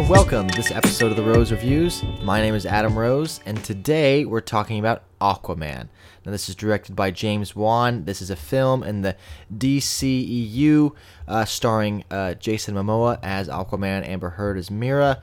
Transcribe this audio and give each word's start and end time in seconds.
and 0.00 0.08
welcome 0.08 0.48
to 0.48 0.56
this 0.56 0.70
episode 0.70 1.10
of 1.10 1.16
the 1.18 1.22
Rose 1.22 1.52
Reviews. 1.52 2.02
My 2.22 2.40
name 2.40 2.54
is 2.54 2.64
Adam 2.64 2.98
Rose, 2.98 3.40
and 3.44 3.62
today 3.62 4.24
we're 4.24 4.40
talking 4.40 4.78
about 4.78 5.02
Aquaman. 5.20 5.88
Now, 6.24 6.32
this 6.32 6.48
is 6.48 6.54
directed 6.54 6.96
by 6.96 7.10
James 7.10 7.54
Wan. 7.54 8.06
This 8.06 8.22
is 8.22 8.30
a 8.30 8.36
film 8.36 8.82
in 8.82 9.02
the 9.02 9.14
DCEU 9.54 10.94
uh, 11.28 11.44
starring 11.44 12.04
uh, 12.10 12.32
Jason 12.32 12.76
Momoa 12.76 13.18
as 13.22 13.48
Aquaman, 13.48 14.08
Amber 14.08 14.30
Heard 14.30 14.56
as 14.56 14.70
Mera. 14.70 15.22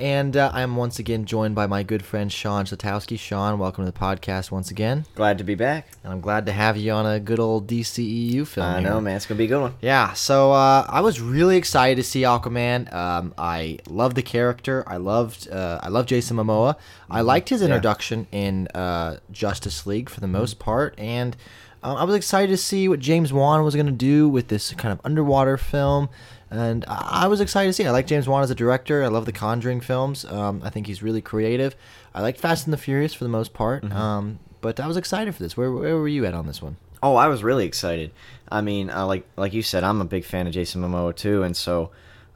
And 0.00 0.34
uh, 0.34 0.50
I'm 0.54 0.76
once 0.76 0.98
again 0.98 1.26
joined 1.26 1.54
by 1.54 1.66
my 1.66 1.82
good 1.82 2.02
friend 2.02 2.32
Sean 2.32 2.64
Slatowski. 2.64 3.18
Sean, 3.18 3.58
welcome 3.58 3.84
to 3.84 3.90
the 3.90 3.98
podcast 3.98 4.50
once 4.50 4.70
again. 4.70 5.04
Glad 5.14 5.36
to 5.36 5.44
be 5.44 5.54
back. 5.54 5.88
And 6.02 6.10
I'm 6.10 6.22
glad 6.22 6.46
to 6.46 6.52
have 6.52 6.78
you 6.78 6.90
on 6.92 7.04
a 7.04 7.20
good 7.20 7.38
old 7.38 7.66
DCEU 7.66 8.46
film. 8.46 8.66
I 8.66 8.80
here. 8.80 8.88
know, 8.88 9.02
man. 9.02 9.16
It's 9.16 9.26
gonna 9.26 9.36
be 9.36 9.44
a 9.44 9.48
good 9.48 9.60
one. 9.60 9.74
Yeah, 9.82 10.14
so 10.14 10.52
uh, 10.52 10.86
I 10.88 11.02
was 11.02 11.20
really 11.20 11.58
excited 11.58 11.96
to 11.96 12.02
see 12.02 12.22
Aquaman. 12.22 12.90
Um, 12.90 13.34
I 13.36 13.80
love 13.90 14.14
the 14.14 14.22
character. 14.22 14.84
I 14.86 14.96
loved 14.96 15.50
uh, 15.50 15.80
I 15.82 15.90
love 15.90 16.06
Jason 16.06 16.38
Momoa. 16.38 16.76
I 17.10 17.20
liked 17.20 17.50
his 17.50 17.60
introduction 17.60 18.26
in 18.32 18.68
uh, 18.68 19.18
Justice 19.30 19.86
League 19.86 20.08
for 20.08 20.20
the 20.20 20.28
most 20.28 20.58
part, 20.58 20.98
and 20.98 21.36
um, 21.82 21.96
I 21.96 22.04
was 22.04 22.14
excited 22.14 22.50
to 22.50 22.56
see 22.56 22.88
what 22.88 23.00
James 23.00 23.32
Wan 23.32 23.64
was 23.64 23.74
going 23.74 23.86
to 23.86 23.92
do 23.92 24.28
with 24.28 24.48
this 24.48 24.72
kind 24.74 24.92
of 24.92 25.00
underwater 25.04 25.56
film. 25.56 26.08
And 26.50 26.84
I 26.88 27.24
I 27.24 27.26
was 27.28 27.40
excited 27.40 27.68
to 27.68 27.72
see. 27.72 27.84
It. 27.84 27.88
I 27.88 27.90
like 27.90 28.06
James 28.06 28.28
Wan 28.28 28.42
as 28.42 28.50
a 28.50 28.54
director. 28.54 29.04
I 29.04 29.08
love 29.08 29.24
the 29.24 29.32
Conjuring 29.32 29.80
films. 29.80 30.24
Um, 30.24 30.62
I 30.64 30.70
think 30.70 30.86
he's 30.86 31.02
really 31.02 31.20
creative. 31.20 31.76
I 32.14 32.22
liked 32.22 32.40
Fast 32.40 32.66
and 32.66 32.72
the 32.72 32.78
Furious 32.78 33.14
for 33.14 33.24
the 33.24 33.30
most 33.30 33.52
part. 33.52 33.84
Um, 33.92 34.40
but 34.60 34.80
I 34.80 34.86
was 34.86 34.96
excited 34.96 35.34
for 35.34 35.42
this. 35.42 35.56
Where, 35.56 35.70
where 35.72 35.96
were 35.96 36.08
you 36.08 36.26
at 36.26 36.34
on 36.34 36.46
this 36.46 36.60
one? 36.60 36.76
Oh, 37.02 37.16
I 37.16 37.28
was 37.28 37.42
really 37.42 37.64
excited. 37.64 38.10
I 38.50 38.60
mean, 38.60 38.90
uh, 38.90 39.06
like 39.06 39.26
like 39.36 39.52
you 39.52 39.62
said, 39.62 39.84
I'm 39.84 40.00
a 40.00 40.04
big 40.04 40.24
fan 40.24 40.46
of 40.46 40.52
Jason 40.52 40.82
Momoa 40.82 41.14
too, 41.14 41.42
and 41.42 41.56
so 41.56 41.90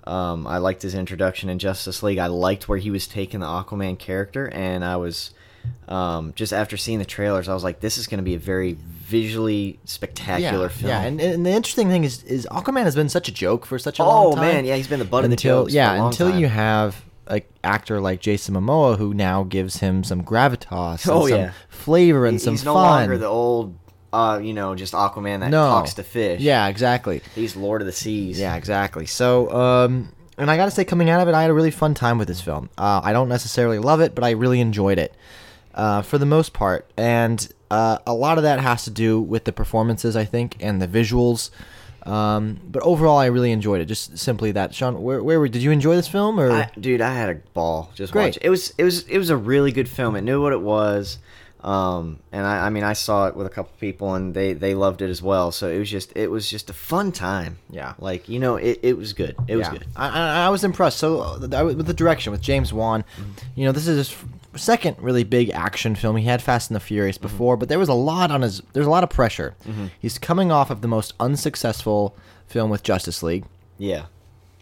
um, 0.04 0.46
I 0.46 0.58
liked 0.58 0.82
his 0.82 0.94
introduction 0.94 1.50
in 1.50 1.58
Justice 1.58 2.02
League. 2.02 2.18
I 2.18 2.28
liked 2.28 2.68
where 2.68 2.78
he 2.78 2.90
was 2.90 3.06
taking 3.06 3.40
the 3.40 3.46
Aquaman 3.46 3.98
character, 3.98 4.48
and 4.48 4.84
I 4.84 4.96
was 4.96 5.34
um, 5.88 6.32
just 6.34 6.52
after 6.52 6.76
seeing 6.76 6.98
the 6.98 7.04
trailers, 7.04 7.48
I 7.48 7.54
was 7.54 7.62
like, 7.64 7.80
this 7.80 7.98
is 7.98 8.06
going 8.06 8.18
to 8.18 8.24
be 8.24 8.34
a 8.34 8.38
very 8.38 8.72
visually 8.80 9.78
spectacular 9.84 10.64
yeah, 10.66 10.68
film. 10.68 10.88
Yeah, 10.88 11.02
and, 11.02 11.20
and 11.20 11.46
the 11.46 11.50
interesting 11.50 11.88
thing 11.88 12.04
is, 12.04 12.22
is 12.24 12.46
Aquaman 12.50 12.84
has 12.84 12.94
been 12.94 13.08
such 13.08 13.28
a 13.28 13.32
joke 13.32 13.66
for 13.66 13.78
such 13.78 13.98
a 13.98 14.02
long 14.02 14.32
time. 14.34 14.38
oh 14.38 14.52
man, 14.52 14.64
yeah, 14.64 14.76
he's 14.76 14.88
been 14.88 14.98
the 14.98 15.04
butt 15.04 15.24
of 15.24 15.30
the 15.30 15.34
until 15.34 15.62
jokes 15.64 15.74
yeah, 15.74 15.90
for 15.90 15.94
a 15.94 15.98
long 15.98 16.06
until 16.08 16.30
time. 16.30 16.40
you 16.40 16.48
have 16.48 17.04
an 17.26 17.42
actor 17.62 18.00
like 18.00 18.20
Jason 18.20 18.54
Momoa 18.54 18.96
who 18.98 19.12
now 19.14 19.44
gives 19.44 19.78
him 19.78 20.04
some 20.04 20.22
gravitas, 20.22 21.02
and 21.04 21.10
Oh, 21.12 21.28
some 21.28 21.38
yeah. 21.38 21.52
flavor 21.68 22.26
and 22.26 22.36
He- 22.36 22.38
some 22.38 22.54
he's 22.54 22.64
no 22.64 22.74
fun. 22.74 22.82
longer 23.00 23.18
the 23.18 23.26
old, 23.26 23.74
uh, 24.12 24.40
you 24.42 24.54
know, 24.54 24.74
just 24.74 24.94
Aquaman 24.94 25.40
that 25.40 25.50
no, 25.50 25.66
talks 25.68 25.94
to 25.94 26.02
fish. 26.02 26.40
Yeah, 26.40 26.66
exactly. 26.68 27.20
he's 27.34 27.56
Lord 27.56 27.82
of 27.82 27.86
the 27.86 27.92
Seas. 27.92 28.38
Yeah, 28.40 28.56
exactly. 28.56 29.04
So, 29.06 29.50
um, 29.54 30.12
and 30.38 30.50
I 30.50 30.56
got 30.56 30.64
to 30.64 30.70
say, 30.70 30.84
coming 30.84 31.10
out 31.10 31.20
of 31.20 31.28
it, 31.28 31.34
I 31.34 31.42
had 31.42 31.50
a 31.50 31.54
really 31.54 31.70
fun 31.70 31.94
time 31.94 32.18
with 32.18 32.26
this 32.28 32.40
film. 32.40 32.68
Uh, 32.76 33.00
I 33.04 33.12
don't 33.12 33.28
necessarily 33.28 33.78
love 33.78 34.00
it, 34.00 34.14
but 34.14 34.24
I 34.24 34.30
really 34.30 34.60
enjoyed 34.60 34.98
it 34.98 35.14
uh, 35.74 36.02
for 36.02 36.18
the 36.18 36.26
most 36.26 36.52
part. 36.52 36.90
And 36.96 37.46
uh, 37.70 37.98
a 38.06 38.14
lot 38.14 38.38
of 38.38 38.44
that 38.44 38.60
has 38.60 38.84
to 38.84 38.90
do 38.90 39.20
with 39.20 39.44
the 39.44 39.52
performances, 39.52 40.16
I 40.16 40.24
think, 40.24 40.56
and 40.60 40.80
the 40.80 40.88
visuals. 40.88 41.50
Um, 42.04 42.60
but 42.64 42.82
overall, 42.82 43.16
I 43.18 43.26
really 43.26 43.50
enjoyed 43.50 43.80
it. 43.80 43.86
Just 43.86 44.18
simply 44.18 44.52
that. 44.52 44.74
Sean, 44.74 45.02
where, 45.02 45.22
where 45.22 45.40
were, 45.40 45.48
did 45.48 45.62
you 45.62 45.70
enjoy 45.70 45.96
this 45.96 46.08
film? 46.08 46.38
Or 46.38 46.50
I, 46.50 46.70
dude, 46.78 47.00
I 47.00 47.14
had 47.14 47.30
a 47.30 47.34
ball 47.54 47.90
just 47.94 48.12
Great. 48.12 48.24
watching. 48.24 48.42
It 48.42 48.50
was 48.50 48.74
it 48.76 48.84
was 48.84 49.08
it 49.08 49.18
was 49.18 49.30
a 49.30 49.36
really 49.36 49.72
good 49.72 49.88
film. 49.88 50.14
It 50.14 50.20
knew 50.20 50.42
what 50.42 50.52
it 50.52 50.60
was, 50.60 51.18
um, 51.64 52.18
and 52.30 52.46
I, 52.46 52.66
I 52.66 52.70
mean 52.70 52.84
I 52.84 52.92
saw 52.92 53.26
it 53.26 53.34
with 53.36 53.46
a 53.46 53.50
couple 53.50 53.72
people 53.80 54.14
and 54.14 54.34
they 54.34 54.52
they 54.52 54.74
loved 54.74 55.00
it 55.02 55.08
as 55.10 55.22
well. 55.22 55.50
So 55.50 55.68
it 55.68 55.78
was 55.78 55.90
just 55.90 56.12
it 56.16 56.30
was 56.30 56.48
just 56.48 56.68
a 56.70 56.72
fun 56.72 57.10
time. 57.10 57.58
Yeah. 57.70 57.94
like 57.98 58.28
you 58.28 58.38
know 58.38 58.56
it, 58.56 58.80
it 58.82 58.96
was 58.98 59.12
good. 59.14 59.34
It 59.48 59.56
was 59.56 59.68
good. 59.68 59.86
I, 59.96 60.46
I, 60.46 60.48
was 60.50 60.62
impressed. 60.64 60.98
So 60.98 61.20
uh, 61.20 61.48
I- 61.52 61.62
with 61.62 61.86
the 61.86 61.94
direction 61.94 62.30
with 62.32 62.40
James 62.42 62.72
Wan, 62.72 63.02
Mm-hmm. 63.02 63.30
you 63.56 63.64
know, 63.64 63.72
this 63.72 63.86
is 63.88 64.08
his 64.08 64.16
second 64.60 64.96
really 65.00 65.24
big 65.24 65.50
action 65.50 65.94
film. 65.94 66.16
He 66.16 66.24
had 66.26 66.40
Fast 66.42 66.70
and 66.70 66.76
the 66.76 66.80
Furious 66.80 67.16
Mm-hmm. 67.16 67.22
before, 67.28 67.56
but 67.56 67.68
there 67.68 67.78
was 67.78 67.88
a 67.88 67.94
lot 67.94 68.30
on 68.30 68.42
his. 68.42 68.60
There's 68.72 68.86
a 68.86 68.90
lot 68.90 69.02
of 69.02 69.10
pressure. 69.10 69.54
He's 69.98 70.18
coming 70.18 70.52
off 70.52 70.70
of 70.70 70.80
the 70.82 70.88
most 70.88 71.14
unsuccessful 71.18 72.16
film 72.46 72.70
with 72.70 72.82
Justice 72.82 73.22
League. 73.22 73.44
Yeah, 73.78 74.04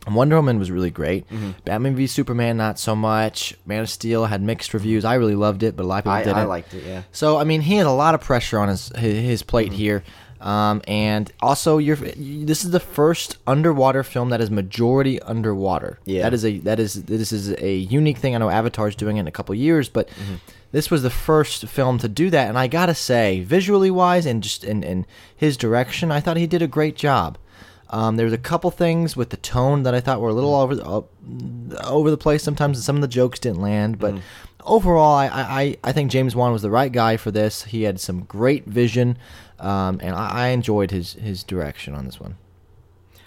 Wonder 0.09 0.37
Woman 0.37 0.59
was 0.59 0.71
really 0.71 0.91
great. 0.91 1.29
Mm-hmm. 1.31 1.51
Batman 1.65 1.95
v 1.95 2.07
Superman, 2.07 2.57
not 2.57 2.79
so 2.79 2.97
much. 2.97 3.55
Man 3.67 3.83
of 3.83 3.89
Steel 3.91 4.27
had 4.27 4.43
mixed 4.43 4.75
reviews. 4.75 5.05
I 5.05 5.15
really 5.15 5.35
loved 5.37 5.63
it, 5.63 5.77
but 5.77 5.85
a 5.85 5.87
lot 5.87 5.99
of 5.99 6.05
people 6.05 6.13
I, 6.13 6.23
didn't. 6.25 6.37
I 6.39 6.45
liked 6.45 6.75
it. 6.75 6.85
Yeah, 6.85 7.03
So 7.13 7.39
I 7.39 7.45
mean, 7.45 7.61
he 7.61 7.77
had 7.77 7.87
a 7.87 7.93
lot 7.93 8.15
of 8.15 8.21
pressure 8.21 8.59
on 8.59 8.69
his 8.69 8.89
his, 8.97 9.43
plate 9.43 9.69
Mm-hmm. 9.69 9.77
here, 9.77 10.05
um, 10.41 10.83
and 10.89 11.31
also 11.41 11.79
you're 11.79 11.95
this 11.97 12.65
is 12.65 12.73
the 12.73 12.81
first 12.81 13.37
underwater 13.47 14.03
film 14.03 14.31
that 14.31 14.41
is 14.41 14.51
majority 14.51 15.21
underwater. 15.23 15.99
Yeah. 16.05 16.23
that 16.23 16.35
is 16.35 16.45
a 16.45 16.59
that 16.61 16.81
is 16.81 17.05
this 17.05 17.31
is 17.33 17.51
a 17.59 17.77
unique 17.77 18.19
thing. 18.19 18.35
I 18.35 18.39
know 18.39 18.51
Avatar's 18.51 18.97
doing 18.97 19.19
it 19.19 19.21
in 19.21 19.29
a 19.29 19.33
couple 19.33 19.55
years, 19.55 19.89
but 19.89 20.09
Mm-hmm. 20.09 20.35
this 20.73 20.91
was 20.91 21.03
the 21.05 21.11
first 21.11 21.69
film 21.69 21.99
to 21.99 22.09
do 22.09 22.29
that. 22.31 22.49
And 22.49 22.59
I 22.59 22.67
gotta 22.67 22.95
say, 22.95 23.41
visually 23.45 23.91
wise 23.91 24.27
and 24.27 24.43
just 24.43 24.65
in, 24.65 24.83
in 24.83 25.07
his 25.37 25.57
direction, 25.57 26.11
I 26.11 26.19
thought 26.21 26.37
he 26.39 26.47
did 26.49 26.63
a 26.63 26.67
great 26.67 26.97
job. 26.97 27.39
Um, 27.93 28.17
there 28.17 28.25
was 28.25 28.33
a 28.33 28.39
couple 28.39 28.71
things 28.71 29.17
with 29.17 29.31
the 29.31 29.37
tone 29.37 29.83
that 29.83 29.95
I 29.95 30.01
thought 30.01 30.21
were 30.21 30.31
a 30.31 30.35
little 30.35 30.55
over 30.55 30.75
the, 30.75 30.85
uh, 30.85 31.03
over 31.85 32.11
the 32.11 32.17
place 32.17 32.43
sometimes. 32.43 32.79
And 32.79 32.85
some 32.85 32.97
of 32.97 33.03
the 33.03 33.09
jokes 33.09 33.39
didn't 33.39 33.61
land, 33.61 33.99
but 33.99 34.15
overall, 34.65 35.15
I, 35.15 35.29
I, 35.29 35.77
I 35.85 35.93
think 35.93 36.11
James 36.11 36.35
Wan 36.35 36.53
was 36.53 36.63
the 36.63 36.71
right 36.71 36.91
guy 36.91 37.17
for 37.19 37.31
this. 37.31 37.65
He 37.65 37.83
had 37.83 38.01
some 38.01 38.23
great 38.23 38.67
vision, 38.67 39.19
um, 39.61 40.01
and 40.03 40.17
I, 40.17 40.29
I 40.29 40.49
enjoyed 40.49 40.91
his, 40.91 41.13
his 41.15 41.45
direction 41.45 41.95
on 41.95 42.07
this 42.07 42.19
one. 42.19 42.37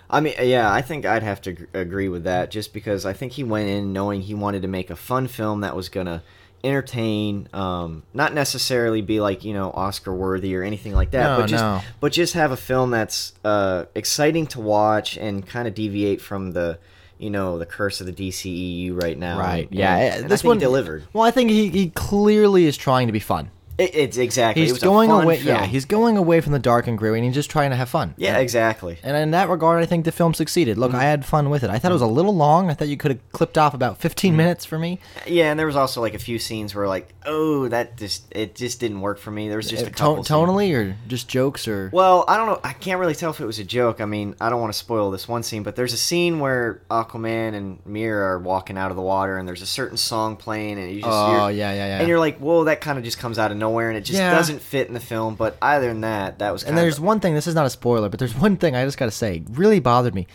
I 0.07 0.21
mean 0.21 0.35
yeah, 0.39 0.71
I 0.71 0.81
think 0.81 1.05
I'd 1.05 1.23
have 1.23 1.41
to 1.41 1.67
agree 1.73 2.09
with 2.09 2.23
that 2.25 2.51
just 2.51 2.73
because 2.73 3.05
I 3.05 3.13
think 3.13 3.33
he 3.33 3.43
went 3.43 3.69
in 3.69 3.91
knowing 3.91 4.21
he 4.21 4.35
wanted 4.35 4.61
to 4.61 4.67
make 4.67 4.91
a 4.91 4.95
fun 4.95 5.27
film 5.27 5.61
that 5.61 5.75
was 5.75 5.89
gonna 5.89 6.21
entertain, 6.65 7.47
um, 7.53 8.03
not 8.13 8.33
necessarily 8.33 9.01
be 9.01 9.19
like 9.19 9.43
you 9.45 9.53
know 9.53 9.71
Oscar 9.71 10.13
worthy 10.13 10.55
or 10.55 10.63
anything 10.63 10.93
like 10.93 11.11
that, 11.11 11.23
No, 11.23 11.41
but 11.41 11.47
just 11.47 11.63
no. 11.63 11.81
but 11.99 12.11
just 12.11 12.33
have 12.33 12.51
a 12.51 12.57
film 12.57 12.91
that's 12.91 13.33
uh, 13.43 13.85
exciting 13.95 14.47
to 14.47 14.59
watch 14.59 15.17
and 15.17 15.45
kind 15.45 15.67
of 15.67 15.73
deviate 15.75 16.21
from 16.21 16.51
the 16.51 16.79
you 17.17 17.29
know 17.29 17.57
the 17.59 17.65
curse 17.65 18.01
of 18.01 18.07
the 18.07 18.13
DCEU 18.13 19.01
right 19.01 19.17
now. 19.17 19.39
Right? 19.39 19.69
And- 19.69 19.79
Yeah. 19.79 19.95
and 19.95 20.25
I 20.25 20.27
this 20.27 20.43
one 20.43 20.57
delivered. 20.57 21.03
Well, 21.13 21.23
I 21.23 21.31
think 21.31 21.49
he, 21.49 21.69
he 21.69 21.89
clearly 21.91 22.65
is 22.65 22.75
trying 22.75 23.07
to 23.07 23.13
be 23.13 23.19
fun. 23.19 23.51
It, 23.77 23.93
it's 23.95 24.17
exactly. 24.17 24.63
it 24.63 24.69
He's 24.69 24.77
a 24.81 24.85
going 24.85 25.11
away. 25.11 25.37
film. 25.37 25.47
Yeah, 25.47 25.65
he's 25.65 25.85
going 25.85 26.17
away 26.17 26.41
from 26.41 26.53
the 26.53 26.59
dark 26.59 26.87
and 26.87 26.97
gritty, 26.97 27.17
and 27.17 27.25
he's 27.25 27.33
just 27.35 27.49
trying 27.49 27.71
to 27.71 27.75
have 27.75 27.89
fun. 27.89 28.13
yeah, 28.17 28.37
exactly. 28.37 28.97
And 29.03 29.17
in 29.17 29.31
that 29.31 29.49
regard, 29.49 29.81
I 29.83 29.85
think 29.85 30.05
the 30.05 30.11
film 30.11 30.33
succeeded. 30.33 30.77
Look, 30.77 30.93
I 30.93 31.03
had 31.03 31.25
fun 31.25 31.49
with 31.49 31.63
it. 31.63 31.69
I 31.69 31.77
thought 31.79 31.91
it 31.91 31.95
was 31.95 32.01
a 32.01 32.07
little 32.07 32.35
long. 32.35 32.69
I 32.69 32.73
thought 32.73 32.87
you 32.87 32.97
could 32.97 33.11
have 33.11 33.31
clipped 33.31 33.57
off 33.57 33.73
about 33.73 33.97
15 33.99 34.35
minutes 34.35 34.63
for 34.65 34.79
me. 34.79 34.99
Yeah, 35.27 35.51
and 35.51 35.59
there 35.59 35.67
was 35.67 35.75
also 35.75 35.99
like 36.01 36.13
a 36.13 36.19
few 36.19 36.39
scenes 36.39 36.73
where 36.73 36.87
like, 36.87 37.09
oh, 37.25 37.67
that 37.69 37.97
just 37.97 38.25
it 38.31 38.55
just 38.55 38.79
didn't 38.79 39.01
work 39.01 39.19
for 39.19 39.31
me. 39.31 39.47
There 39.49 39.57
was 39.57 39.69
just 39.69 39.83
Uh, 39.83 39.87
a 39.87 39.89
couple 39.89 40.23
to- 40.23 40.23
scenes. 40.23 40.29
tonally 40.29 40.73
or 40.73 40.95
just 41.07 41.27
jokes 41.27 41.67
or 41.67 41.89
Well, 41.91 42.23
I 42.27 42.37
don't 42.37 42.47
know. 42.47 42.59
I 42.63 42.73
can't 42.73 42.99
really 42.99 43.15
tell 43.15 43.31
if 43.31 43.39
it 43.41 43.45
was 43.45 43.59
a 43.59 43.63
joke. 43.65 43.99
I 43.99 44.05
mean, 44.05 44.35
I 44.39 44.49
don't 44.49 44.61
want 44.61 44.71
to 44.71 44.79
spoil 44.79 45.11
this 45.11 45.27
one 45.27 45.43
scene, 45.43 45.63
but 45.63 45.75
there's 45.75 45.93
a 45.93 45.97
scene 45.97 46.39
where 46.39 46.81
Aquaman 46.89 47.53
and 47.55 47.79
Mera 47.85 48.23
are 48.35 48.39
walking 48.39 48.77
out 48.77 48.89
of 48.91 48.95
the 48.95 49.03
water, 49.03 49.37
and 49.37 49.47
there's 49.47 49.61
a 49.61 49.65
certain 49.67 49.97
song 49.97 50.37
playing, 50.37 50.79
and 50.79 50.89
you 50.91 51.01
just 51.01 51.11
Oh, 51.11 51.47
yeah, 51.47 51.71
yeah, 51.73 51.87
yeah. 51.87 51.99
and 51.99 52.07
you're 52.07 52.19
like, 52.19 52.37
whoa, 52.37 52.63
that 52.65 52.79
kind 52.81 52.97
of 52.97 53.03
just 53.03 53.19
comes 53.19 53.37
out 53.37 53.51
of 53.51 53.57
nowhere, 53.57 53.64
and 53.89 53.97
it 53.97 54.01
just 54.01 54.17
Yeah. 54.19 54.33
doesn't 54.33 54.61
fit 54.61 54.87
in 54.87 54.93
the 54.93 54.99
film. 54.99 55.35
But 55.35 55.57
other 55.61 55.87
than 55.87 56.01
that, 56.01 56.39
that 56.39 56.51
was 56.51 56.63
And 56.63 56.77
there's 56.77 56.97
of 56.97 57.03
one 57.03 57.19
thing. 57.19 57.33
This 57.35 57.47
is 57.47 57.55
not 57.55 57.65
a 57.65 57.69
spoiler, 57.69 58.09
but 58.09 58.19
there's 58.19 58.35
one 58.35 58.57
thing 58.57 58.75
I 58.75 58.83
just 58.85 58.97
got 58.97 59.05
to 59.05 59.11
say 59.11 59.43
really 59.51 59.79
bothered 59.79 60.13
me. 60.15 60.27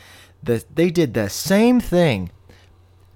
That 0.42 0.74
they 0.74 0.90
did 0.90 1.14
the 1.14 1.28
same 1.28 1.80
thing. 1.80 2.30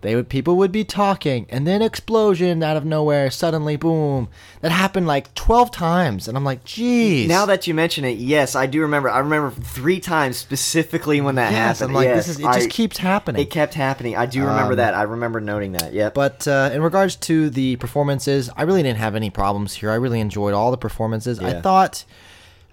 They 0.05 0.15
would 0.15 0.29
people 0.29 0.57
would 0.59 0.71
be 0.71 0.85
talking, 0.85 1.47
and 1.49 1.67
then 1.67 1.83
explosion 1.83 2.63
out 2.63 2.77
of 2.77 2.85
nowhere. 2.85 3.31
Suddenly, 3.31 3.77
boom! 3.77 4.29
That 4.61 4.71
happened 4.71 5.07
like 5.07 5.35
twelve 5.35 5.71
times, 5.71 6.29
and 6.29 6.37
I'm 6.37 6.45
like, 6.45 6.63
geez. 6.65 7.27
Now 7.27 7.47
that 7.47 7.67
you 7.67 7.73
mention 7.75 8.05
it, 8.05 8.19
yes, 8.19 8.55
I 8.55 8.67
do 8.67 8.83
remember. 8.83 9.09
I 9.09 9.19
remember 9.21 9.51
three 9.51 9.99
times 10.01 10.37
specifically 10.37 11.21
when 11.23 11.37
that 11.37 11.53
yes, 11.53 11.81
happened. 11.81 11.91
I'm 11.91 11.95
like, 11.95 12.05
Yes, 12.09 12.27
this 12.27 12.37
is 12.37 12.41
it. 12.41 12.47
I- 12.47 12.55
Just 12.57 12.71
keeps 12.71 12.99
happening. 12.99 13.41
It 13.43 13.51
kept 13.51 13.73
happening. 13.75 14.15
I 14.15 14.27
do 14.27 14.41
remember 14.43 14.73
Um, 14.73 14.77
that. 14.77 14.95
I 14.95 15.03
remember 15.03 15.41
noting 15.41 15.73
that. 15.73 15.93
yeah 15.95 16.11
But 16.11 16.47
uh, 16.47 16.71
in 16.73 16.83
regards 16.83 17.17
to 17.17 17.49
the 17.51 17.77
performances, 17.77 18.51
I 18.57 18.63
really 18.63 18.83
didn't 18.83 18.99
have 18.99 19.15
any 19.17 19.31
problems 19.31 19.73
here. 19.75 19.91
I 19.91 19.95
really 19.97 20.21
enjoyed 20.21 20.53
all 20.55 20.71
the 20.71 20.77
performances. 20.77 21.41
I 21.41 21.61
thought, 21.63 22.05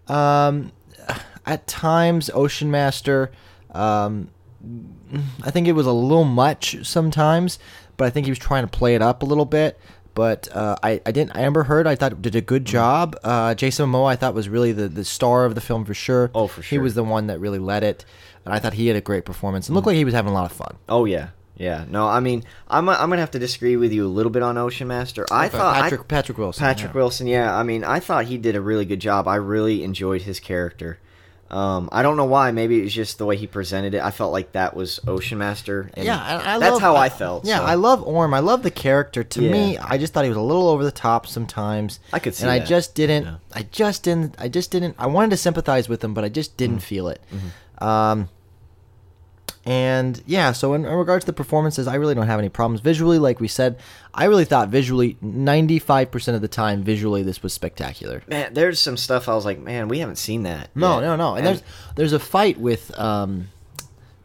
um, 0.08 0.72
at 1.46 1.66
times, 1.68 2.30
Ocean 2.34 2.70
Master, 2.70 3.32
um, 3.72 4.30
I 5.44 5.52
think 5.52 5.68
it 5.68 5.74
was 5.74 5.86
a 5.88 5.92
little 5.92 6.24
much 6.24 6.86
sometimes, 6.86 7.60
but 7.98 8.06
I 8.06 8.10
think 8.10 8.26
he 8.26 8.32
was 8.32 8.40
trying 8.40 8.64
to 8.64 8.70
play 8.70 8.96
it 8.96 9.02
up 9.02 9.24
a 9.24 9.26
little 9.26 9.46
bit. 9.46 9.80
But 10.14 10.50
uh, 10.54 10.76
I, 10.84 11.02
I 11.06 11.12
didn't. 11.12 11.38
Amber 11.38 11.64
Heard, 11.64 11.88
I 11.88 11.96
thought 11.96 12.22
did 12.22 12.36
a 12.36 12.42
good 12.42 12.64
Mm-hmm. 12.66 12.72
job. 12.72 13.16
Uh, 13.24 13.56
Jason 13.56 13.90
Momoa, 13.90 14.08
I 14.12 14.16
thought 14.18 14.34
was 14.34 14.50
really 14.50 14.74
the, 14.74 14.90
the 14.90 15.06
star 15.06 15.46
of 15.46 15.56
the 15.56 15.62
film 15.62 15.86
for 15.86 15.94
sure. 15.94 16.30
Oh, 16.36 16.48
for 16.48 16.62
sure. 16.62 16.78
He 16.80 16.84
was 16.84 16.96
the 16.96 17.04
one 17.04 17.28
that 17.28 17.40
really 17.40 17.60
led 17.60 17.84
it, 17.84 18.04
and 18.44 18.54
I 18.54 18.60
thought 18.60 18.74
he 18.74 18.88
had 18.88 18.98
a 18.98 19.02
great 19.02 19.24
performance 19.24 19.68
and 19.70 19.76
looked 19.76 19.88
like 19.88 19.96
he 19.96 20.04
was 20.06 20.14
having 20.14 20.32
a 20.32 20.34
lot 20.34 20.46
of 20.46 20.52
fun. 20.52 20.76
Oh 20.90 21.06
yeah, 21.06 21.30
yeah. 21.56 21.86
No, 21.90 22.08
I 22.08 22.20
mean, 22.20 22.44
I'm 22.68 22.90
I'm 22.90 23.10
gonna 23.10 23.22
have 23.22 23.32
to 23.32 23.40
disagree 23.40 23.78
with 23.78 23.94
you 23.94 24.06
a 24.06 24.10
little 24.10 24.32
bit 24.32 24.44
on 24.44 24.58
Ocean 24.58 24.90
Master. 24.90 25.26
I 25.32 25.46
Okay, 25.46 25.58
thought 25.58 25.78
I- 25.78 25.82
Patrick 25.84 26.08
Patrick 26.10 26.38
Wilson. 26.38 26.60
Patrick 26.62 26.92
yeah. 26.94 26.98
Wilson, 26.98 27.28
yeah. 27.28 27.56
I 27.58 27.64
mean, 27.64 27.86
I 27.86 28.02
thought 28.02 28.26
he 28.26 28.38
did 28.38 28.58
a 28.58 28.62
really 28.62 28.86
good 28.86 29.00
job. 29.00 29.30
I 29.30 29.36
really 29.36 29.82
enjoyed 29.82 30.24
his 30.24 30.42
character. 30.42 31.00
Um, 31.52 31.90
I 31.92 32.02
don't 32.02 32.16
know 32.16 32.26
why. 32.26 32.52
Maybe 32.52 32.80
it 32.80 32.84
was 32.84 32.94
just 32.94 33.18
the 33.18 33.26
way 33.26 33.36
he 33.36 33.46
presented 33.46 33.94
it. 33.94 34.02
I 34.02 34.10
felt 34.12 34.32
like 34.32 34.54
that 34.54 34.74
was 34.74 35.02
Ocean 35.06 35.38
Master. 35.38 35.92
And 35.96 36.06
yeah, 36.06 36.40
and 36.40 36.48
I 36.48 36.58
that's 36.60 36.72
love, 36.74 36.82
how 36.82 36.96
I 36.96 37.10
felt. 37.10 37.44
Yeah, 37.46 37.58
so. 37.60 37.66
I 37.66 37.76
love 37.76 38.02
Orm. 38.08 38.34
I 38.34 38.40
love 38.40 38.64
the 38.64 38.72
character. 38.72 39.24
To 39.24 39.42
Yeah. 39.44 39.52
me, 39.52 39.78
I 39.78 39.98
just 39.98 40.14
thought 40.14 40.24
he 40.24 40.30
was 40.30 40.38
a 40.38 40.42
little 40.42 40.70
over 40.70 40.84
the 40.84 40.92
top 40.94 41.28
sometimes. 41.28 42.00
I 42.14 42.20
could 42.20 42.36
see 42.36 42.44
and 42.44 42.52
I 42.52 42.60
just 42.60 42.96
didn't. 42.96 43.26
Yeah. 43.26 43.36
I 43.54 43.64
just 43.64 44.02
didn't. 44.04 44.36
I 44.40 44.48
just 44.48 44.72
didn't. 44.72 44.96
I 44.98 45.08
wanted 45.08 45.32
to 45.32 45.38
sympathize 45.38 45.90
with 45.90 46.02
him, 46.04 46.14
but 46.14 46.24
I 46.24 46.30
just 46.30 46.56
didn't 46.56 46.78
Mm. 46.78 46.84
feel 46.84 47.08
it. 47.10 47.22
Mm-hmm. 47.34 47.84
Um, 47.84 48.30
and 49.66 50.22
yeah, 50.26 50.54
so 50.54 50.74
in, 50.74 50.86
in 50.86 50.92
regards 50.94 51.24
to 51.26 51.28
the 51.28 51.36
performances, 51.36 51.88
I 51.88 51.96
really 51.96 52.16
don't 52.16 52.28
have 52.28 52.40
any 52.40 52.50
problems 52.50 52.82
visually. 52.82 53.20
Like 53.20 53.40
we 53.40 53.48
said, 53.48 53.80
I 54.14 54.26
really 54.26 54.46
thought 54.46 54.70
visually, 54.70 55.18
ninety 55.22 55.78
five 55.78 56.10
percent 56.10 56.36
of 56.36 56.42
the 56.42 56.48
time, 56.48 56.82
visually, 56.84 57.22
this 57.22 57.44
was 57.44 57.54
spectacular. 57.54 58.24
man, 58.28 58.54
there's 58.54 58.80
some 58.80 58.98
stuff 58.98 59.30
I 59.30 59.36
was 59.36 59.46
like, 59.46 59.60
man, 59.60 59.88
we 59.88 60.00
haven't 60.00 60.18
seen 60.18 60.44
that. 60.44 60.70
No, 60.74 60.96
yet. 60.96 61.02
no, 61.02 61.16
no. 61.16 61.36
And, 61.36 61.46
there's 61.46 61.64
there's 61.96 62.14
a 62.14 62.20
fight 62.20 62.58
with 62.60 62.98
um, 62.98 63.50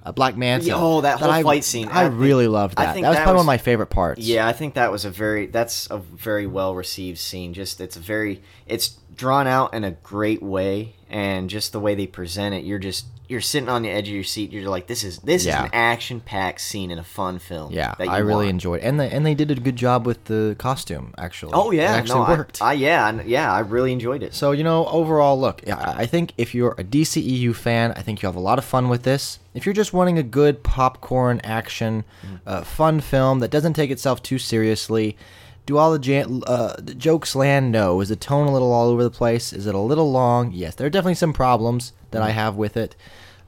a 0.03 0.13
Black 0.13 0.37
Manta. 0.37 0.67
Yeah, 0.67 0.75
oh, 0.77 1.03
that 1.03 1.19
whole 1.19 1.31
I, 1.31 1.43
fight 1.43 1.65
scene. 1.65 1.89
I, 1.89 2.05
I 2.05 2.09
think- 2.09 2.21
really 2.21 2.49
loved 2.49 2.75
I 2.79 2.87
that. 2.87 2.95
That 2.95 3.09
was 3.09 3.17
that 3.17 3.25
probably 3.25 3.37
one 3.37 3.43
of 3.43 3.47
my 3.47 3.59
favorite 3.59 3.89
parts. 3.89 4.23
Yeah, 4.23 4.47
I 4.47 4.53
think 4.53 4.75
that 4.75 4.91
was 4.91 5.05
a 5.05 5.11
very 5.11 5.47
that's 5.47 5.87
a 5.91 5.99
very 5.99 6.47
well 6.47 6.75
received 6.75 7.19
scene. 7.19 7.53
Just 7.53 7.81
it's 7.81 7.97
a 7.97 8.01
very 8.01 8.43
it's 8.67 8.97
drawn 9.15 9.47
out 9.47 9.75
in 9.75 9.85
a 9.85 9.91
great 9.91 10.43
way, 10.43 10.95
and 11.09 11.49
just 11.49 11.73
the 11.73 11.81
way 11.81 11.95
they 11.95 12.07
present 12.07 12.55
it, 12.55 12.65
you're 12.65 12.79
just 12.79 13.07
you're 13.29 13.41
sitting 13.41 13.69
on 13.69 13.83
the 13.83 13.91
edge 13.91 14.07
of 14.09 14.15
your 14.15 14.23
seat. 14.23 14.53
You're 14.53 14.71
like, 14.71 14.87
this 14.87 15.03
is 15.03 15.19
this 15.19 15.45
Yeah. 15.45 15.59
is 15.59 15.65
an 15.65 15.71
action 15.73 16.21
packed 16.21 16.61
scene 16.61 16.93
in 16.93 16.99
a 16.99 17.03
fun 17.03 17.41
film. 17.41 17.73
Yeah, 17.73 17.95
that 17.99 18.05
you 18.07 18.11
I 18.13 18.19
really 18.19 18.45
want. 18.47 18.51
enjoyed, 18.51 18.81
and 18.83 19.01
they 19.01 19.11
and 19.11 19.27
they 19.27 19.35
did 19.35 19.51
a 19.51 19.55
good 19.57 19.75
job 19.75 20.07
with 20.07 20.25
the 20.27 20.55
costume. 20.59 21.13
Actually, 21.19 21.53
Oh 21.55 21.71
yeah, 21.73 21.95
it 21.95 21.99
actually 21.99 22.21
no, 22.21 22.29
worked. 22.37 22.63
I, 22.63 22.75
yeah, 22.75 23.05
I- 23.07 23.23
yeah, 23.23 23.53
I 23.53 23.61
really 23.61 23.93
enjoyed 23.93 24.23
it. 24.23 24.33
so 24.35 24.53
you 24.53 24.63
know, 24.63 24.87
overall, 24.87 25.39
look, 25.41 25.61
I 25.69 26.07
think 26.07 26.35
if 26.39 26.55
you're 26.55 26.75
a 26.79 26.85
DCEU 26.85 27.53
fan, 27.55 27.93
I 27.97 28.03
think 28.03 28.23
you 28.23 28.29
have 28.29 28.37
a 28.37 28.41
lot 28.41 28.59
of 28.59 28.65
fun 28.65 28.89
with 28.89 29.03
this. 29.03 29.41
If 29.55 29.67
you're 29.67 29.73
just 29.75 29.93
wanting 29.93 30.19
a 30.19 30.23
good 30.23 30.63
popcorn 30.63 31.41
action, 31.43 32.05
Mm. 32.25 32.41
uh, 32.47 32.63
fun 32.63 33.01
film 33.01 33.41
that 33.41 33.51
doesn't 33.51 33.73
take 33.75 33.91
itself 33.91 34.23
too 34.23 34.39
seriously, 34.39 35.17
do 35.67 35.77
all 35.77 35.93
the, 35.93 35.99
jan- 35.99 36.43
uh, 36.47 36.77
the 36.79 36.95
jokes 36.95 37.35
land? 37.37 37.73
No. 37.73 38.01
Is 38.01 38.09
the 38.09 38.17
tone 38.17 38.47
a 38.47 38.53
little 38.53 38.73
all 38.73 38.89
over 38.89 39.03
the 39.03 39.11
place? 39.11 39.53
Is 39.53 39.67
it 39.67 39.75
a 39.75 39.79
little 39.79 40.11
long? 40.11 40.53
Yes. 40.53 40.75
There 40.77 40.87
are 40.87 40.91
definitely 40.91 41.15
some 41.17 41.33
problems 41.33 41.93
that. 42.13 42.23
I 42.23 42.31
have 42.31 42.57
with 42.57 42.77
it. 42.77 42.97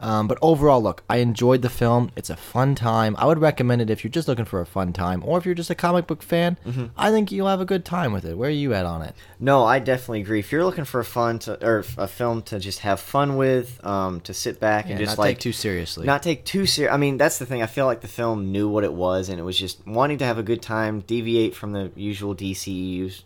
Um, 0.01 0.29
but 0.29 0.39
overall, 0.41 0.83
look, 0.83 1.03
I 1.11 1.17
enjoyed 1.17 1.63
the 1.63 1.69
film. 1.69 2.11
It's 2.15 2.31
a 2.31 2.37
fun 2.37 2.75
time. 2.75 3.17
I 3.19 3.27
would 3.27 3.39
recommend 3.39 3.83
it 3.83 3.91
if 3.91 4.05
you're 4.05 4.11
just 4.11 4.29
looking 4.29 4.45
for 4.45 4.61
a 4.61 4.67
fun 4.67 4.93
time, 4.93 5.23
or 5.25 5.39
if 5.39 5.45
you're 5.45 5.55
just 5.57 5.71
a 5.71 5.75
comic 5.75 6.07
book 6.07 6.23
fan. 6.23 6.57
Mm-hmm. 6.65 6.87
I 6.97 7.11
think 7.11 7.33
you'll 7.33 7.49
have 7.49 7.61
a 7.61 7.65
good 7.65 7.85
time 7.85 8.13
with 8.13 8.25
it. 8.25 8.37
Where 8.39 8.49
are 8.49 8.53
you 8.53 8.75
at 8.75 8.87
on 8.87 9.03
it? 9.03 9.15
No, 9.41 9.65
I 9.65 9.81
definitely 9.81 10.21
agree. 10.21 10.39
If 10.39 10.53
you're 10.53 10.65
looking 10.65 10.85
for 10.85 11.01
a 11.01 11.05
fun 11.05 11.39
to 11.41 11.65
or 11.67 11.85
a 11.97 12.07
film 12.07 12.43
to 12.43 12.59
just 12.61 12.81
have 12.81 13.01
fun 13.01 13.37
with, 13.37 13.85
um, 13.85 14.21
to 14.21 14.33
sit 14.35 14.61
back 14.61 14.89
and 14.89 14.99
just 14.99 15.17
not 15.17 15.19
like 15.19 15.37
take 15.37 15.41
too 15.41 15.53
seriously. 15.53 16.07
not 16.07 16.23
take 16.23 16.45
too 16.45 16.67
serious. 16.67 16.93
I 16.93 16.97
mean, 16.97 17.17
that's 17.17 17.39
the 17.39 17.47
thing. 17.47 17.63
I 17.63 17.67
feel 17.67 17.87
like 17.87 18.01
the 18.01 18.09
film 18.09 18.53
knew 18.53 18.69
what 18.69 18.85
it 18.85 18.93
was, 18.93 19.29
and 19.29 19.41
it 19.41 19.43
was 19.43 19.59
just 19.59 19.85
wanting 19.87 20.19
to 20.19 20.25
have 20.25 20.39
a 20.39 20.43
good 20.45 20.63
time, 20.63 21.01
deviate 21.01 21.55
from 21.57 21.73
the 21.73 21.91
usual 21.97 22.35
DCU's. 22.35 23.25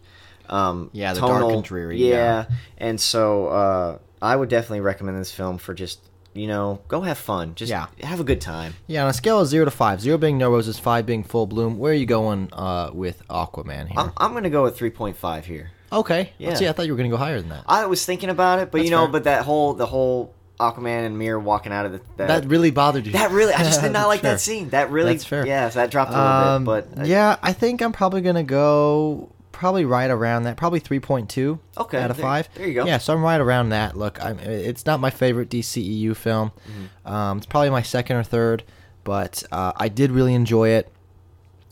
Um, 0.48 0.90
Yeah, 0.92 1.12
the 1.14 1.20
dark 1.20 1.52
and 1.52 1.64
dreary, 1.64 1.98
Yeah, 1.98 2.14
yeah. 2.16 2.44
and 2.78 3.00
so 3.00 3.46
uh, 3.48 3.98
I 4.20 4.36
would 4.36 4.48
definitely 4.48 4.80
recommend 4.80 5.18
this 5.18 5.32
film 5.32 5.58
for 5.58 5.72
just 5.72 6.00
you 6.34 6.46
know 6.46 6.80
go 6.88 7.00
have 7.02 7.18
fun, 7.18 7.54
just 7.54 7.70
Yeah. 7.70 7.86
have 8.02 8.20
a 8.20 8.24
good 8.24 8.40
time. 8.40 8.74
Yeah, 8.86 9.02
on 9.04 9.08
a 9.10 9.12
scale 9.12 9.40
of 9.40 9.48
zero 9.48 9.64
to 9.64 9.70
five, 9.70 10.00
zero 10.00 10.18
being 10.18 10.38
no 10.38 10.50
roses, 10.50 10.78
five 10.78 11.04
being 11.06 11.24
full 11.24 11.46
bloom. 11.46 11.78
Where 11.78 11.92
are 11.92 11.96
you 11.96 12.06
going 12.06 12.48
uh, 12.52 12.90
with 12.92 13.22
Aquaman 13.28 13.88
here? 13.88 13.98
I'm, 13.98 14.12
I'm 14.16 14.32
gonna 14.32 14.50
go 14.50 14.62
with 14.62 14.76
three 14.76 14.90
point 14.90 15.16
five 15.16 15.46
here. 15.46 15.70
okay. 15.92 16.32
Yeah. 16.38 16.48
Let's 16.48 16.60
see. 16.60 16.68
I 16.68 16.72
thought 16.72 16.86
you 16.86 16.92
were 16.92 16.96
going 16.96 17.10
to 17.10 17.14
go 17.16 17.22
higher 17.22 17.38
than 17.40 17.50
that. 17.50 17.64
I 17.66 17.84
was 17.86 18.04
thinking 18.06 18.30
about 18.30 18.58
it, 18.60 18.70
but 18.70 18.78
That's 18.78 18.84
you 18.86 18.90
know, 18.90 19.04
fair. 19.04 19.12
but 19.12 19.24
that 19.24 19.44
whole 19.44 19.74
the 19.74 19.84
whole 19.86 20.32
Aquaman 20.60 21.04
and 21.06 21.18
Mera 21.18 21.40
walking 21.40 21.72
out 21.72 21.86
of 21.86 21.92
the 21.92 22.00
that, 22.18 22.28
that 22.28 22.44
really 22.48 22.70
bothered 22.70 23.04
you. 23.04 23.12
that 23.12 23.30
really 23.32 23.52
I 23.52 23.64
just 23.64 23.80
did 23.82 23.92
not 23.98 24.06
like 24.06 24.20
Sure. 24.20 24.30
that 24.30 24.40
scene. 24.40 24.68
That 24.70 24.90
really 24.90 25.14
That's 25.14 25.24
fair. 25.24 25.44
Yeah, 25.46 25.68
so 25.70 25.80
that 25.80 25.90
dropped 25.90 26.12
a 26.12 26.14
little 26.14 26.26
Um, 26.28 26.64
bit, 26.64 26.94
but 26.94 27.02
uh, 27.02 27.04
yeah, 27.04 27.36
I 27.42 27.52
think 27.52 27.82
I'm 27.82 27.92
probably 27.92 28.20
gonna 28.22 28.44
go 28.44 29.31
probably 29.62 29.84
right 29.84 30.10
around 30.10 30.42
that, 30.42 30.56
probably 30.56 30.80
3.2 30.80 31.60
Okay, 31.78 31.98
out 32.02 32.10
of 32.10 32.16
there- 32.16 32.24
five. 32.24 32.48
there 32.56 32.66
you 32.66 32.74
go. 32.74 32.84
Yeah, 32.84 32.98
so 32.98 33.14
I'm 33.14 33.22
right 33.22 33.40
around 33.40 33.68
that. 33.68 33.96
Look, 33.96 34.20
I'm, 34.20 34.40
it's 34.40 34.84
not 34.86 34.98
my 34.98 35.08
favorite 35.10 35.48
DCEU 35.48 36.16
film. 36.16 36.50
Mm-hmm. 36.68 37.12
Um, 37.14 37.36
it's 37.38 37.46
probably 37.46 37.70
my 37.70 37.82
second 37.82 38.16
or 38.16 38.24
third, 38.24 38.64
but 39.04 39.44
uh, 39.52 39.72
I 39.76 39.86
did 39.88 40.10
really 40.10 40.34
enjoy 40.34 40.70
it. 40.70 40.90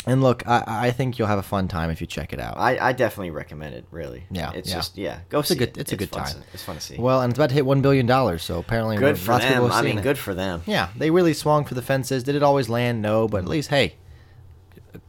And 0.06 0.22
look, 0.22 0.46
I, 0.46 0.62
I 0.87 0.90
think 0.92 1.19
you'll 1.19 1.26
have 1.28 1.40
a 1.40 1.42
fun 1.42 1.66
time 1.66 1.90
if 1.90 2.00
you 2.00 2.06
check 2.06 2.32
it 2.32 2.38
out. 2.38 2.56
I, 2.58 2.78
I 2.78 2.92
definitely 2.92 3.32
recommend 3.32 3.75
it. 3.75 3.84
Really. 3.90 4.22
Yeah, 4.31 4.52
It's 4.54 4.69
yeah. 4.70 4.75
just 4.76 4.96
yeah. 4.96 5.19
Go 5.28 5.40
It's 5.40 5.50
a 5.50 5.56
good- 5.56 5.70
it. 5.70 5.78
it's 5.78 5.93
a 5.93 5.96
good 5.96 6.12
time. 6.12 6.26
to- 6.32 6.43
it's 6.54 6.62
fun 6.62 6.76
to 6.76 6.81
see. 6.81 6.96
well, 6.96 7.20
and 7.22 7.31
it's 7.32 7.38
about 7.38 7.48
to 7.50 7.54
hit 7.56 7.66
one 7.66 7.82
billion 7.82 8.06
dollars, 8.06 8.43
so 8.44 8.60
apparently 8.60 8.96
good 8.98 9.19
for 9.19 9.32
lots 9.32 9.44
of 9.44 9.50
people 9.50 9.66
them. 9.69 9.76
I 9.76 9.82
mean, 9.82 9.98
it. 9.98 10.02
good 10.02 10.16
for 10.16 10.32
them. 10.32 10.62
Yeah, 10.64 10.90
they 10.96 11.10
really 11.10 11.34
swung 11.34 11.64
for 11.64 11.75
the 11.75 11.82
fences. 11.82 12.22
Did 12.22 12.34
it 12.36 12.43
always 12.44 12.69
land? 12.70 13.02
No, 13.02 13.26
but 13.26 13.38
at 13.43 13.48
least 13.48 13.69
hey, 13.69 13.96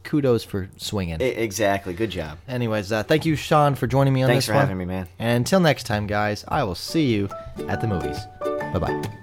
kudos 0.04 0.44
for 0.44 0.68
swinging. 0.76 1.20
Exactly. 1.20 1.94
Good 1.94 2.10
job. 2.10 2.38
Anyways, 2.48 2.92
uh, 2.92 3.02
thank 3.02 3.26
you, 3.26 3.36
Sean, 3.36 3.74
for 3.74 3.86
joining 3.86 4.12
me 4.12 4.22
on 4.22 4.28
Thanks 4.28 4.46
this 4.46 4.52
for 4.52 4.58
having 4.58 4.78
me, 4.78 4.84
man. 4.84 5.08
And 5.18 5.38
until 5.38 5.60
next 5.60 5.84
time, 5.84 6.06
guys, 6.06 6.44
I 6.48 6.64
will 6.64 6.74
see 6.74 7.12
you 7.12 7.28
at 7.68 7.80
the 7.80 7.86
movies. 7.86 8.18
Bye 8.40 8.78
bye. 8.78 9.18